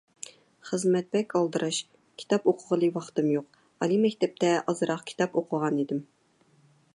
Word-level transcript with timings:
خىزمەت 0.67 1.09
بەك 1.15 1.35
ئالدىراش، 1.39 1.81
كىتاب 2.21 2.49
ئوقۇغىلى 2.51 2.89
ۋاقتىم 2.95 3.29
يوق، 3.35 3.61
ئالىي 3.81 4.01
مەكتەپتە 4.07 4.55
ئازراق 4.73 5.05
كىتاب 5.13 5.37
ئوقۇغانىدىم. 5.43 6.03